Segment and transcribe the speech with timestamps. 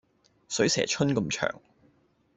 [0.49, 1.61] 水蛇春咁長